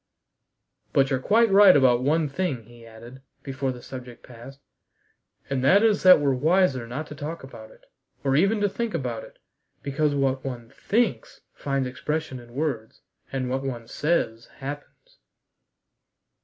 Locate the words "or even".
8.23-8.59